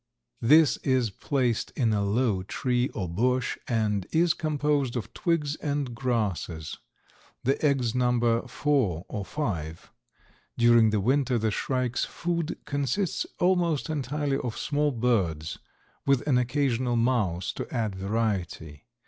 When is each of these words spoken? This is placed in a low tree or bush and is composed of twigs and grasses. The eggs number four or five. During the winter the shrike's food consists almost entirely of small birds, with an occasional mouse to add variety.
This 0.41 0.77
is 0.77 1.11
placed 1.11 1.69
in 1.75 1.93
a 1.93 2.03
low 2.03 2.41
tree 2.41 2.87
or 2.89 3.07
bush 3.07 3.55
and 3.67 4.07
is 4.11 4.33
composed 4.33 4.95
of 4.95 5.13
twigs 5.13 5.57
and 5.57 5.93
grasses. 5.93 6.79
The 7.43 7.63
eggs 7.63 7.93
number 7.93 8.47
four 8.47 9.05
or 9.07 9.23
five. 9.23 9.91
During 10.57 10.89
the 10.89 10.99
winter 11.01 11.37
the 11.37 11.51
shrike's 11.51 12.03
food 12.03 12.57
consists 12.65 13.27
almost 13.37 13.91
entirely 13.91 14.37
of 14.39 14.57
small 14.57 14.91
birds, 14.91 15.59
with 16.07 16.25
an 16.27 16.39
occasional 16.39 16.95
mouse 16.95 17.53
to 17.53 17.71
add 17.71 17.95
variety. 17.95 18.87